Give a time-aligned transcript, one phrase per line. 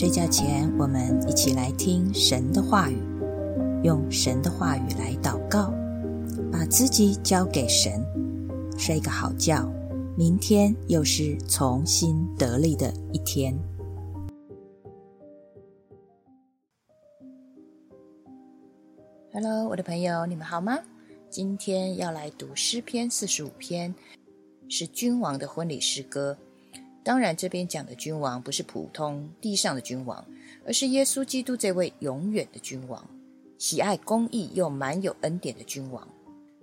[0.00, 2.96] 睡觉前，我们一起来听神的话语，
[3.84, 5.74] 用神的话语来祷告，
[6.50, 8.02] 把自己交给神，
[8.78, 9.70] 睡个好觉。
[10.16, 13.54] 明天又是重新得力的一天。
[19.34, 20.78] Hello，我的朋友，你们好吗？
[21.28, 23.94] 今天要来读诗篇四十五篇，
[24.66, 26.38] 是君王的婚礼诗歌。
[27.10, 30.24] 当然，这边讲的君王不是普通地上的君王，
[30.64, 33.04] 而是耶稣基督这位永远的君王，
[33.58, 36.06] 喜爱公义又满有恩典的君王。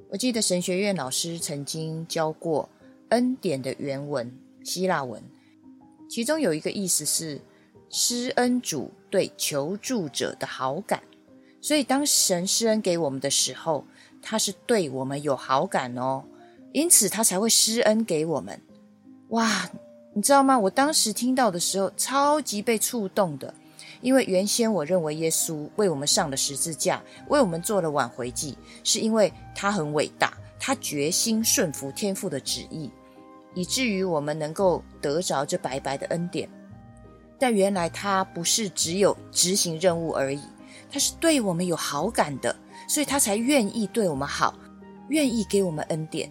[0.09, 2.69] 我记得神学院老师曾经教过
[3.09, 4.31] 恩典的原文
[4.63, 5.21] 希腊文，
[6.09, 7.41] 其中有一个意思是
[7.89, 11.03] 施恩主对求助者的好感。
[11.59, 13.83] 所以，当神施恩给我们的时候，
[14.21, 16.23] 他是对我们有好感哦，
[16.71, 18.61] 因此他才会施恩给我们。
[19.31, 19.69] 哇！
[20.17, 20.57] 你知道吗？
[20.57, 23.53] 我当时听到的时候，超级被触动的，
[24.01, 32.89] 因为原先我认为耶稣为我们上了十字架，为我们做了挽回祭，是因为他很伟大，他决心顺服天父的旨意，
[33.53, 36.49] 以至于我们能够得着这白白的恩典。
[37.37, 40.41] 但原来他不是只有执行任务而已，
[40.89, 42.55] 他是对我们有好感的，
[42.89, 44.55] 所以他才愿意对我们好，
[45.09, 46.27] 愿意给我们恩典。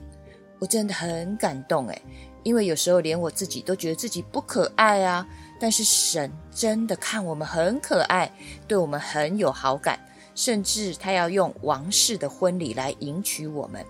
[0.58, 2.02] 我真的很感动诶
[2.46, 5.26] 因为有时候连我自己都觉得自己不可爱啊，
[5.58, 8.32] 但是神真的看我们很可爱，
[8.68, 9.98] 对我们很有好感，
[10.32, 13.84] 甚至他要用王室的婚礼来迎娶我们，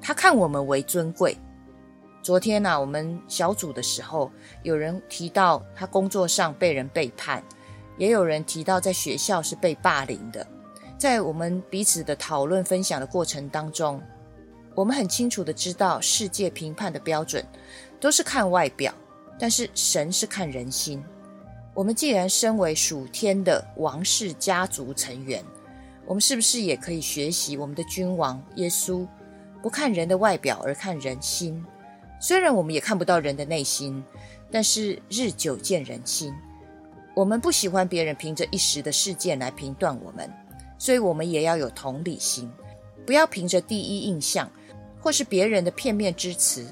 [0.00, 1.36] 他看我们为尊贵。
[2.22, 4.30] 昨天呢，我们小组的时候，
[4.62, 7.42] 有人提到他工作上被人背叛，
[7.96, 10.46] 也有人提到在学校是被霸凌的，
[10.96, 14.00] 在我们彼此的讨论分享的过程当中。
[14.78, 17.44] 我们很清楚的知道，世界评判的标准
[17.98, 18.94] 都是看外表，
[19.36, 21.02] 但是神是看人心。
[21.74, 25.44] 我们既然身为属天的王室家族成员，
[26.06, 29.04] 我们是不是也可以学习我们的君王耶稣，
[29.60, 31.60] 不看人的外表而看人心？
[32.20, 34.00] 虽然我们也看不到人的内心，
[34.48, 36.32] 但是日久见人心。
[37.16, 40.32] 我们不喜欢别人凭着一时的事件来评断我们，
[40.78, 42.48] 所以我们也要有同理心，
[43.04, 44.48] 不要凭着第一印象。
[45.00, 46.66] 或是别人的片面之词，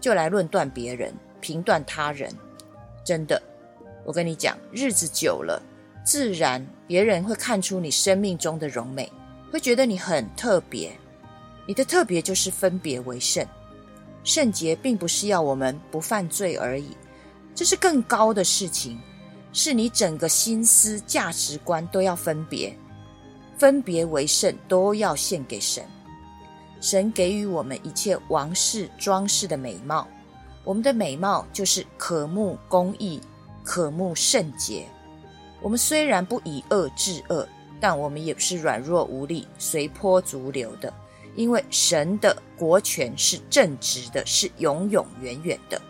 [0.00, 2.30] 就来论断别人、评断他人，
[3.04, 3.40] 真的，
[4.04, 5.62] 我跟你讲，日子久了，
[6.04, 9.10] 自然别人会看出你生命中的荣美，
[9.50, 10.92] 会觉得你很特别。
[11.64, 13.46] 你的特别就是分别为圣，
[14.24, 16.96] 圣洁并不是要我们不犯罪而已，
[17.54, 18.98] 这是更高的事情，
[19.52, 22.76] 是你整个心思、价值观都要分别，
[23.56, 25.84] 分别为圣，都要献给神。
[26.82, 30.06] 神给予我们一切王室装饰的美貌，
[30.64, 33.20] 我们的美貌就是可慕公义、
[33.62, 34.84] 可慕圣洁。
[35.60, 37.48] 我们虽然不以恶治恶，
[37.80, 40.92] 但我们也不是软弱无力、随波逐流的。
[41.36, 45.80] 因为神的国权是正直的，是永永远远的。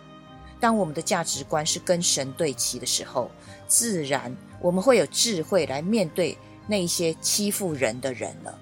[0.61, 3.31] 当我们的价值观是跟神对齐的时候，
[3.67, 6.37] 自然我们会有智慧来面对
[6.69, 8.57] 那些欺负人的人了。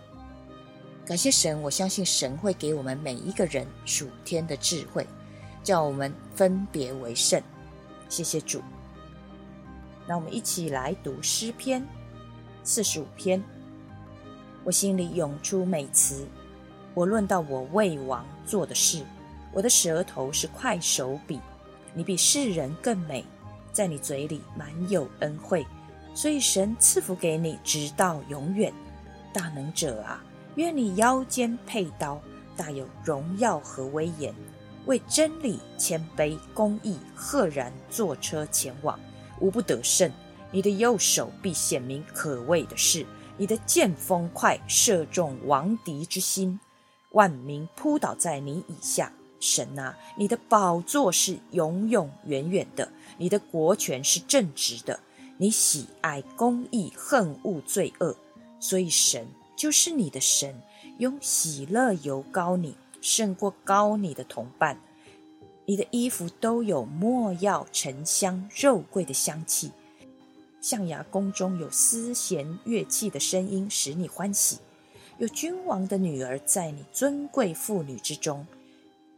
[1.10, 5.04] 感谢神，我相信神会给我们每一个人属天的智慧，
[5.60, 7.42] 叫我们分别为圣。
[8.08, 8.62] 谢谢主。
[10.06, 11.84] 那我们一起来读诗篇
[12.62, 13.42] 四十五篇。
[14.62, 16.24] 我心里涌出美词，
[16.94, 19.02] 我论到我为王做的事，
[19.52, 21.40] 我的舌头是快手笔。
[21.92, 23.24] 你比世人更美，
[23.72, 25.66] 在你嘴里满有恩惠，
[26.14, 28.72] 所以神赐福给你，直到永远。
[29.32, 30.22] 大能者啊！
[30.56, 32.20] 愿你腰间佩刀，
[32.56, 34.34] 大有荣耀和威严，
[34.86, 38.98] 为真理谦卑公义，赫然坐车前往，
[39.40, 40.10] 无不得胜。
[40.50, 43.06] 你的右手必显明可畏的事，
[43.36, 46.58] 你的剑锋快，射中王敌之心，
[47.12, 49.12] 万民扑倒在你以下。
[49.38, 55.00] 神啊，你的宝座是永永远远的，你的国权是正直的，
[55.38, 58.14] 你喜爱公义，恨恶罪恶，
[58.58, 59.26] 所以神。
[59.60, 60.54] 就是你的神
[60.96, 64.80] 用喜乐油膏你，胜过高你的同伴。
[65.66, 69.70] 你的衣服都有没药、沉香、肉桂的香气。
[70.62, 74.60] 象牙宫中有丝弦乐器的声音，使你欢喜。
[75.18, 78.46] 有君王的女儿在你尊贵妇女之中，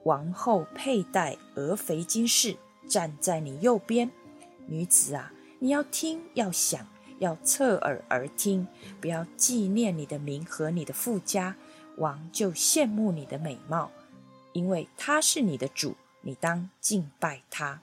[0.02, 2.56] 王后佩戴鹅肥金饰，
[2.88, 4.10] 站在你右边。
[4.66, 6.84] 女子啊，你要听，要想。
[7.22, 8.66] 要侧耳而听，
[9.00, 11.54] 不要纪念你的名和你的富家，
[11.96, 13.92] 王就羡慕你的美貌，
[14.52, 17.80] 因为他是你的主，你当敬拜他。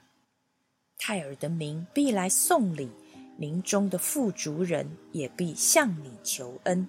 [0.98, 2.90] 泰尔的民必来送礼，
[3.38, 6.86] 民中的富足人也必向你求恩。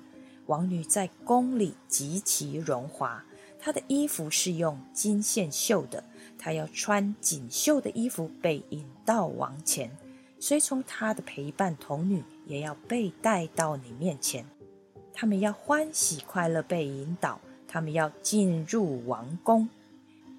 [0.47, 3.23] 王女在宫里极其荣华，
[3.57, 6.03] 她的衣服是用金线绣的，
[6.37, 9.95] 她要穿锦绣的衣服被引到王前，
[10.39, 12.21] 随从她的陪伴童女
[12.51, 14.45] 也要被带到你面前，
[15.13, 19.69] 他们要欢喜快乐被引导，他们要进入王宫。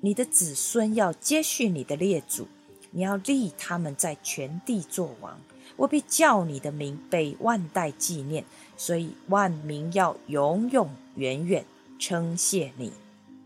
[0.03, 2.47] 你的子孙要接续你的列祖，
[2.91, 5.41] 你要立他们在全地作王。
[5.77, 8.45] 我必叫你的名被万代纪念，
[8.77, 11.65] 所以万民要永永远远
[11.99, 12.93] 称谢你。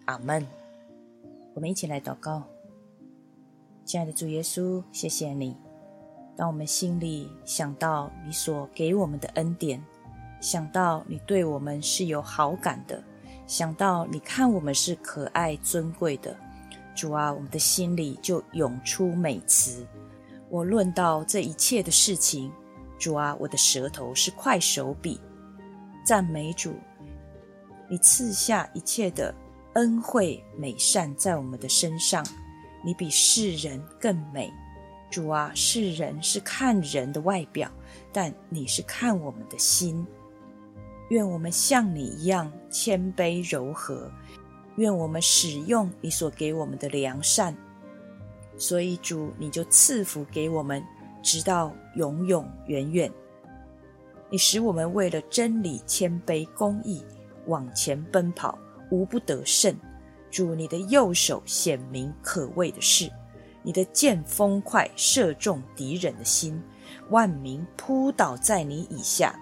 [0.06, 0.44] 阿门。
[1.54, 2.42] 我们一起来祷告，
[3.84, 5.65] 亲爱的主耶稣，谢谢你。
[6.36, 9.82] 当我们心里想到你所给我们的恩典，
[10.40, 13.02] 想到你对我们是有好感的，
[13.46, 16.36] 想到你看我们是可爱尊贵的，
[16.94, 19.86] 主啊，我们的心里就涌出美词。
[20.50, 22.52] 我论到这一切的事情，
[22.98, 25.18] 主啊，我的舌头是快手笔，
[26.04, 26.74] 赞美主。
[27.88, 29.34] 你赐下一切的
[29.74, 32.24] 恩惠美善在我们的身上，
[32.84, 34.52] 你比世人更美。
[35.10, 37.70] 主啊，世人是看人的外表，
[38.12, 40.06] 但你是看我们的心。
[41.10, 44.10] 愿我们像你一样谦卑柔和，
[44.76, 47.56] 愿我们使用你所给我们的良善。
[48.58, 50.82] 所以主，你就赐福给我们，
[51.22, 53.10] 直到永永远远。
[54.28, 57.04] 你使我们为了真理谦卑公义
[57.46, 58.58] 往前奔跑，
[58.90, 59.72] 无不得胜。
[60.28, 63.08] 主，你的右手显明可畏的事，
[63.66, 66.62] 你的剑锋快，射中敌人的心，
[67.10, 69.36] 万民扑倒在你以下。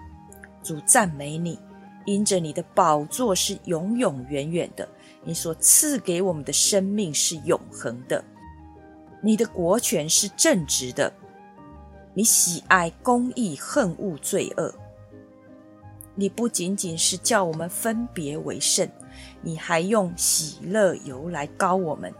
[0.63, 1.59] 主赞美你，
[2.07, 4.89] 因着你的宝座是永永远远的，
[5.23, 8.25] 你所赐给我们的生命是永恒的。
[9.21, 11.13] 你的国权是正直的，
[12.15, 14.73] 你喜爱公义，恨恶罪恶。
[16.15, 18.89] 你不仅仅是叫我们分别为圣，
[19.43, 22.11] 你还用喜乐油来膏我们，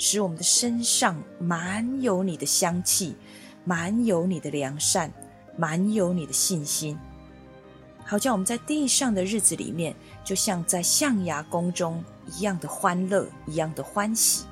[0.00, 3.14] 使我们的身上满有你的香气，
[3.64, 5.12] 满有你的良善，
[5.58, 6.98] 满有你的信心，
[8.06, 9.94] 好叫我们在地上的日子里面，
[10.24, 14.46] 就像在象牙宫中一样的欢乐，一样的欢喜。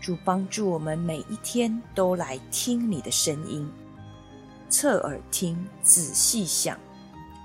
[0.00, 3.70] 主帮助我们每一天都来听你的声音，
[4.70, 6.78] 侧耳听，仔细想，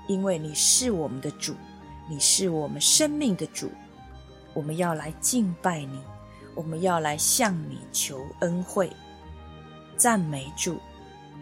[0.08, 1.54] 因为你是我们的主，
[2.08, 3.70] 你是我们生命的主。
[4.54, 6.00] 我们要来敬拜你，
[6.58, 8.90] 我们要来向你求恩惠，
[9.96, 10.76] 赞美主。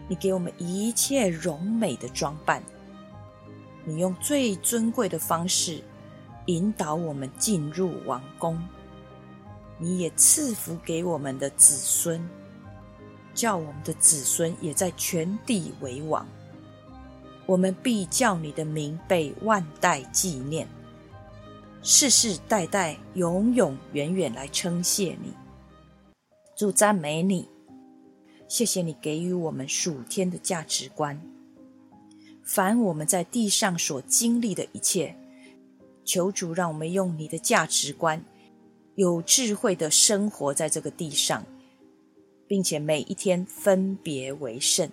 [0.07, 2.61] 你给我们一切荣美的装扮，
[3.83, 5.83] 你用最尊贵的方式
[6.45, 8.63] 引导我们进入王宫。
[9.79, 12.23] 你也赐福给我们的子孙，
[13.33, 16.27] 叫我们的子孙也在全地为王。
[17.47, 20.67] 我们必叫你的名被万代纪念，
[21.89, 25.33] 世世代代永永远远来称谢你。
[26.53, 27.47] 主赞美你，
[28.49, 31.17] 谢谢你给予我们属天的价值观。
[32.43, 35.15] 凡我们在地上所经历的一切，
[36.03, 38.21] 求主让我们用你的价值观。
[38.95, 41.45] 有智慧的生活在这个地上，
[42.45, 44.89] 并且每一天分别为圣，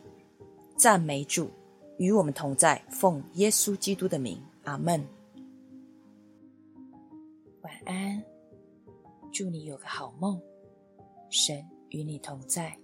[0.76, 1.50] 赞美主
[1.98, 5.04] 与我们同在，奉耶稣基督的名，阿门。
[7.64, 8.22] 晚安，
[9.32, 10.38] 祝你有个好梦，
[11.30, 12.78] 神与你同在，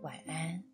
[0.00, 0.64] 晚安。